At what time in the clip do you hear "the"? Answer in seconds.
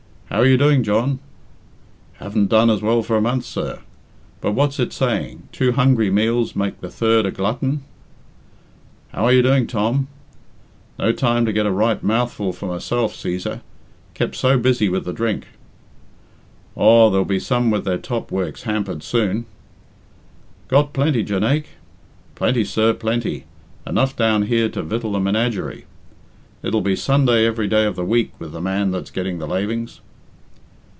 6.79-6.89, 15.03-15.11, 27.97-28.05, 28.53-28.61, 29.39-29.45